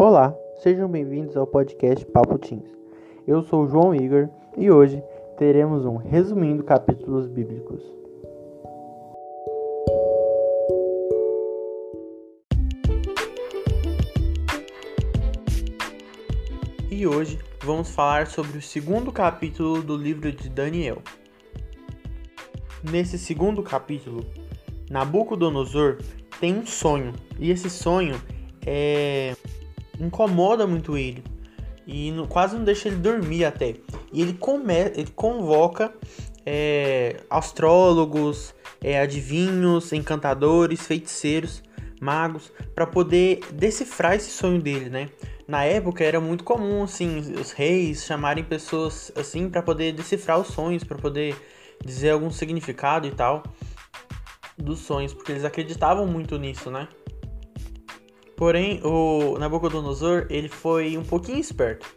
[0.00, 0.32] Olá,
[0.62, 2.72] sejam bem-vindos ao podcast Papo Teens.
[3.26, 5.02] Eu sou o João Igor e hoje
[5.36, 7.82] teremos um resumindo capítulos bíblicos.
[16.88, 20.98] E hoje vamos falar sobre o segundo capítulo do livro de Daniel.
[22.88, 24.24] Nesse segundo capítulo,
[24.88, 25.98] Nabucodonosor
[26.38, 28.14] tem um sonho, e esse sonho
[28.64, 29.34] é...
[30.00, 31.22] incomoda muito ele
[31.88, 33.76] e no, quase não deixa ele dormir até.
[34.12, 35.92] E ele, come, ele convoca
[36.44, 41.62] é, astrólogos, é, adivinhos, encantadores, feiticeiros,
[41.98, 45.08] magos, para poder decifrar esse sonho dele, né?
[45.46, 50.48] Na época era muito comum, assim, os reis chamarem pessoas assim para poder decifrar os
[50.48, 51.34] sonhos, para poder
[51.82, 53.42] dizer algum significado e tal
[54.58, 56.88] dos sonhos, porque eles acreditavam muito nisso, né?
[58.38, 61.92] Porém, o Nabucodonosor, ele foi um pouquinho esperto.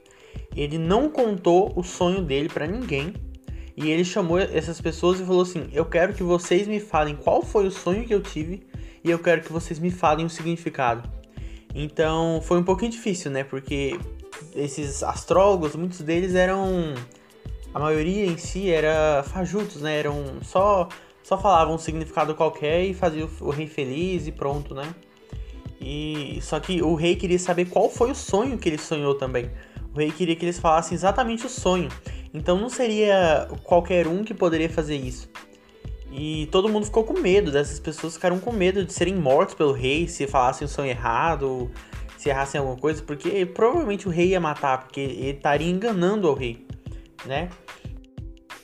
[0.55, 3.13] Ele não contou o sonho dele para ninguém,
[3.77, 7.43] e ele chamou essas pessoas e falou assim: "Eu quero que vocês me falem qual
[7.43, 8.63] foi o sonho que eu tive
[9.03, 11.07] e eu quero que vocês me falem o significado".
[11.75, 13.43] Então, foi um pouquinho difícil, né?
[13.43, 13.99] Porque
[14.55, 16.95] esses astrólogos, muitos deles eram
[17.71, 19.99] a maioria em si era fajutos, né?
[19.99, 20.89] Eram só
[21.21, 24.91] só falavam um significado qualquer e fazia o, rei feliz e pronto, né?
[25.81, 29.49] E só que o rei queria saber qual foi o sonho que ele sonhou também.
[29.93, 31.89] O rei queria que eles falassem exatamente o sonho.
[32.33, 35.27] Então não seria qualquer um que poderia fazer isso.
[36.11, 39.71] E todo mundo ficou com medo, dessas pessoas ficaram com medo de serem mortos pelo
[39.71, 41.71] rei se falassem o sonho errado,
[42.17, 46.33] se errassem alguma coisa, porque provavelmente o rei ia matar, porque ele estaria enganando ao
[46.33, 46.65] rei,
[47.25, 47.49] né?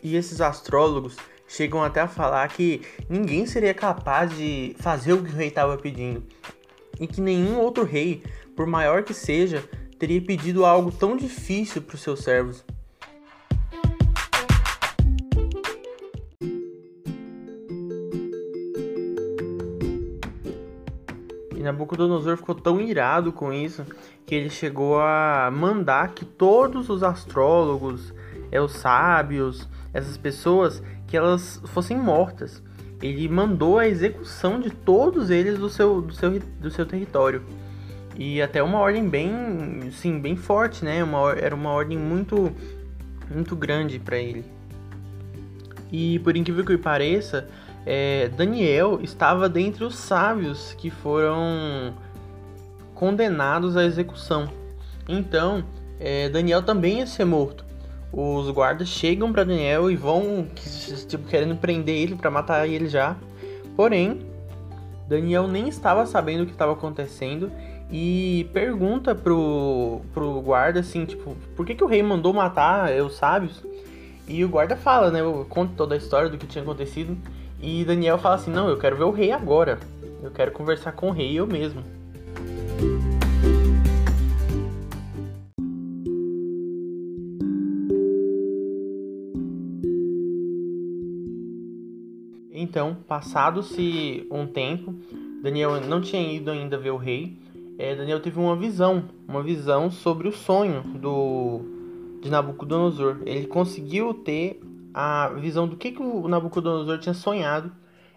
[0.03, 1.15] E esses astrólogos
[1.47, 5.77] chegam até a falar que ninguém seria capaz de fazer o que o rei estava
[5.77, 6.23] pedindo
[6.99, 8.23] e que nenhum outro rei,
[8.55, 9.63] por maior que seja,
[9.97, 12.63] teria pedido algo tão difícil para os seus servos.
[21.55, 23.85] E Nabucodonosor ficou tão irado com isso
[24.25, 28.13] que ele chegou a mandar que todos os astrólogos,
[28.51, 32.61] é, os sábios, essas pessoas que elas fossem mortas.
[33.01, 37.43] Ele mandou a execução de todos eles do seu, do seu, do seu território.
[38.17, 41.03] E até uma ordem bem, sim, bem forte, né?
[41.03, 42.51] Uma, era uma ordem muito,
[43.29, 44.43] muito grande para ele.
[45.91, 47.47] E por incrível que pareça,
[47.85, 51.93] é, Daniel estava dentre os sábios que foram
[52.95, 54.49] condenados à execução.
[55.07, 55.63] Então,
[55.99, 57.66] é, Daniel também ia ser morto
[58.11, 60.47] os guardas chegam para Daniel e vão
[61.07, 63.15] tipo querendo prender ele para matar ele já.
[63.75, 64.21] Porém,
[65.07, 67.51] Daniel nem estava sabendo o que estava acontecendo
[67.91, 73.15] e pergunta pro, pro guarda assim, tipo, por que, que o rei mandou matar os
[73.15, 73.63] sábios?
[74.27, 75.21] E o guarda fala, né?
[75.21, 77.17] Eu conto toda a história do que tinha acontecido.
[77.61, 79.79] E Daniel fala assim: Não, eu quero ver o rei agora.
[80.21, 81.81] Eu quero conversar com o rei eu mesmo.
[92.77, 94.93] Então, passado-se um tempo,
[95.41, 97.35] Daniel não tinha ido ainda ver o rei.
[97.75, 101.61] É, Daniel teve uma visão, uma visão sobre o sonho do
[102.21, 103.17] de Nabucodonosor.
[103.25, 104.61] Ele conseguiu ter
[104.93, 107.71] a visão do que, que o Nabucodonosor tinha sonhado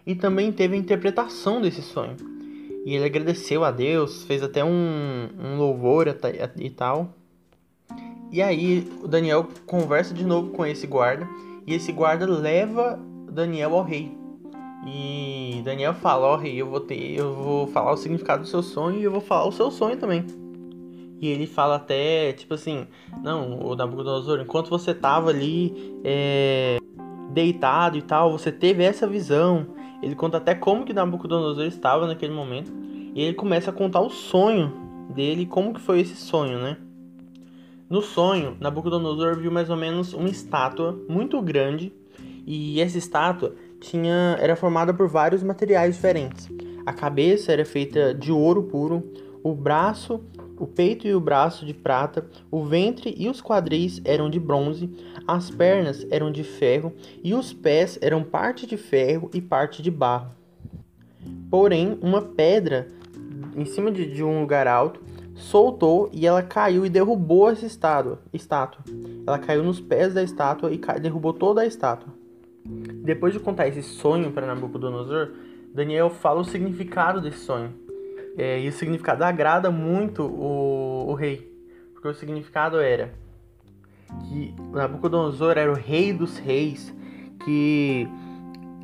[0.05, 2.15] e também teve a interpretação desse sonho.
[2.85, 6.05] E ele agradeceu a Deus, fez até um, um louvor
[6.55, 7.15] e tal.
[8.31, 11.27] E aí o Daniel conversa de novo com esse guarda
[11.65, 14.20] e esse guarda leva Daniel ao rei.
[14.85, 18.63] E Daniel fala, ó, rei, eu vou ter, eu vou falar o significado do seu
[18.63, 20.25] sonho e eu vou falar o seu sonho também.
[21.21, 22.87] E ele fala até, tipo assim,
[23.23, 26.79] não, o Nabucodonosor, enquanto você tava ali é,
[27.29, 29.67] deitado e tal, você teve essa visão.
[30.01, 32.73] Ele conta até como que Nabucodonosor estava naquele momento.
[33.13, 34.73] E ele começa a contar o sonho
[35.13, 36.77] dele, como que foi esse sonho, né?
[37.87, 41.93] No sonho, Nabucodonosor viu mais ou menos uma estátua muito grande.
[42.47, 46.47] E essa estátua tinha era formada por vários materiais diferentes.
[46.85, 49.03] A cabeça era feita de ouro puro,
[49.43, 50.21] o braço,
[50.57, 54.89] o peito e o braço de prata, o ventre e os quadris eram de bronze,
[55.27, 56.93] as pernas eram de ferro
[57.23, 60.31] e os pés eram parte de ferro e parte de barro.
[61.49, 62.87] Porém, uma pedra
[63.55, 65.01] em cima de, de um lugar alto
[65.33, 68.19] soltou e ela caiu e derrubou essa estátua.
[69.25, 72.20] Ela caiu nos pés da estátua e derrubou toda a estátua.
[73.03, 75.31] Depois de contar esse sonho para Nabucodonosor,
[75.73, 77.73] Daniel fala o significado desse sonho.
[78.37, 81.51] É, e o significado agrada muito o, o rei,
[81.93, 83.13] porque o significado era
[84.23, 86.93] que Nabucodonosor era o rei dos reis,
[87.43, 88.07] que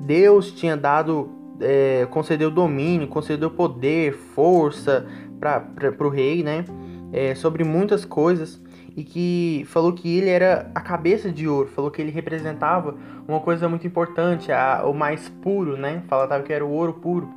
[0.02, 1.30] Deus tinha dado,
[1.62, 5.06] é, concedeu domínio, concedeu poder, força
[5.40, 6.66] para o rei, né?
[7.14, 8.62] É, sobre muitas coisas
[8.98, 12.96] e que falou que ele era a cabeça de ouro, falou que ele representava
[13.28, 16.02] uma coisa muito importante, a, o mais puro, né?
[16.08, 17.30] Falava que era o ouro puro.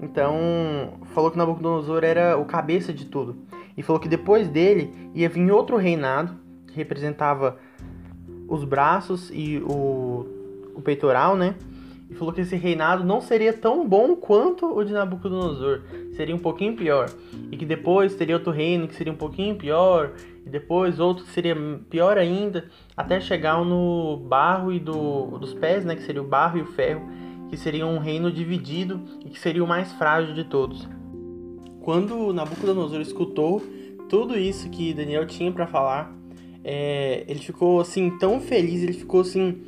[0.00, 3.36] Então, falou que Nabucodonosor era o cabeça de tudo.
[3.76, 6.32] E falou que depois dele ia vir outro reinado,
[6.68, 7.58] que representava
[8.48, 10.26] os braços e o,
[10.74, 11.54] o peitoral, né?
[12.14, 15.82] E falou que esse reinado não seria tão bom quanto o de Nabucodonosor,
[16.14, 17.10] seria um pouquinho pior.
[17.50, 20.12] E que depois teria outro reino que seria um pouquinho pior,
[20.46, 21.56] e depois outro que seria
[21.90, 22.66] pior ainda,
[22.96, 25.96] até chegar no barro e do, dos pés, né?
[25.96, 27.02] Que seria o barro e o ferro
[27.48, 30.88] que seria um reino dividido e que seria o mais frágil de todos.
[31.80, 33.60] Quando Nabucodonosor escutou
[34.08, 36.14] tudo isso que Daniel tinha para falar,
[36.62, 39.62] é, ele ficou assim tão feliz, ele ficou assim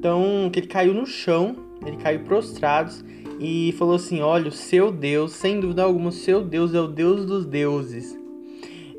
[0.00, 2.92] tão que ele caiu no chão, ele caiu prostrado
[3.40, 6.88] e falou assim: Olha, o seu Deus, sem dúvida alguma, o seu Deus é o
[6.88, 8.16] Deus dos deuses.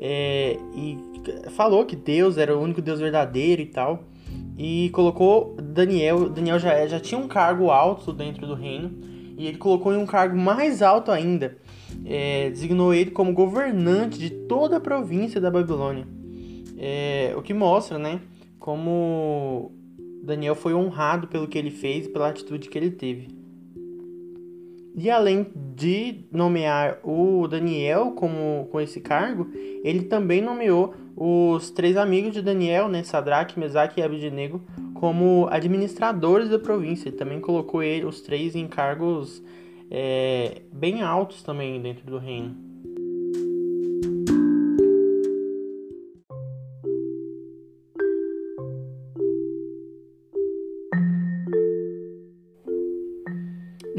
[0.00, 0.98] É, e
[1.50, 4.04] falou que Deus era o único Deus verdadeiro e tal
[4.62, 6.28] e colocou Daniel.
[6.28, 8.90] Daniel já, já tinha um cargo alto dentro do reino
[9.38, 11.56] e ele colocou em um cargo mais alto ainda.
[12.04, 16.06] É, designou ele como governante de toda a província da Babilônia.
[16.76, 18.20] É, o que mostra, né,
[18.58, 19.72] como
[20.22, 23.28] Daniel foi honrado pelo que ele fez e pela atitude que ele teve.
[24.94, 25.46] E além
[25.76, 29.48] de nomear o Daniel como com esse cargo,
[29.84, 34.60] ele também nomeou os três amigos de Daniel, né, Sadraque, Mesaque e Abednego,
[34.94, 37.08] como administradores da província.
[37.08, 39.42] Ele também colocou ele, os três em cargos
[39.90, 42.69] é, bem altos também dentro do reino.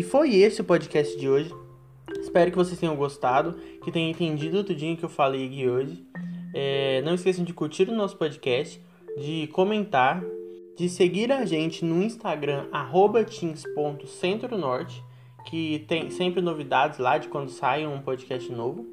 [0.01, 1.53] E foi esse o podcast de hoje.
[2.19, 3.53] Espero que vocês tenham gostado,
[3.83, 6.03] que tenham entendido tudo que eu falei aqui hoje.
[6.56, 8.81] É, não esqueçam de curtir o nosso podcast,
[9.15, 10.24] de comentar,
[10.75, 12.65] de seguir a gente no Instagram,
[13.30, 15.03] teams.centronorte,
[15.45, 18.88] que tem sempre novidades lá de quando sai um podcast novo.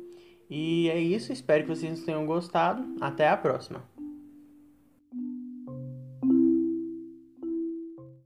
[0.50, 2.84] E é isso, espero que vocês tenham gostado.
[3.00, 3.97] Até a próxima!